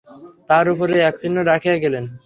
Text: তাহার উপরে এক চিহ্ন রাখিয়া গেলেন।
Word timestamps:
তাহার 0.47 0.67
উপরে 0.73 0.95
এক 1.01 1.15
চিহ্ন 1.21 1.37
রাখিয়া 1.43 1.75
গেলেন। 1.83 2.05